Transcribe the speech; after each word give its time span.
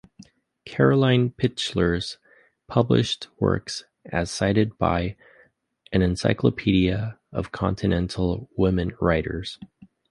Karoline 0.67 1.29
Pichler's 1.31 2.17
published 2.67 3.27
works 3.39 3.83
as 4.05 4.31
cited 4.31 4.75
by 4.79 5.15
"An 5.93 6.01
Encyclopedia 6.01 7.19
of 7.31 7.51
Continental 7.51 8.49
Women 8.57 8.93
Writers". 8.99 9.59